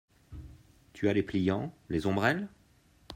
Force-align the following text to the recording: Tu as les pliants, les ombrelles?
Tu 0.93 1.09
as 1.09 1.13
les 1.13 1.21
pliants, 1.21 1.75
les 1.89 2.07
ombrelles? 2.07 2.49